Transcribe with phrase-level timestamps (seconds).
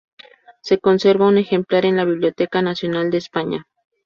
[0.63, 3.67] Se conserva un ejemplar en la Biblioteca Nacional de España.